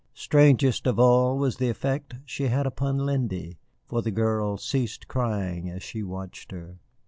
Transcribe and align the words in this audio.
Strangest 0.15 0.87
of 0.87 0.97
all 0.97 1.37
was 1.37 1.57
the 1.57 1.69
effect 1.69 2.15
she 2.25 2.45
had 2.45 2.65
upon 2.65 2.97
Lindy, 2.97 3.59
for 3.85 4.01
the 4.01 4.09
girl 4.09 4.57
ceased 4.57 5.07
crying 5.07 5.69
as 5.69 5.83
she 5.83 6.01
watched 6.01 6.51
her. 6.51 6.79